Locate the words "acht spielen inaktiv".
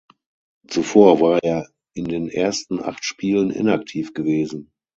2.81-4.15